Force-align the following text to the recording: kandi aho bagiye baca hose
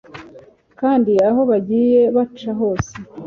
kandi 0.79 1.11
aho 1.27 1.41
bagiye 1.49 2.01
baca 2.15 2.51
hose 2.59 2.93